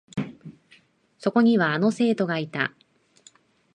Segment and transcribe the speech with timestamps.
[1.19, 2.73] そこには、あの生徒がいた。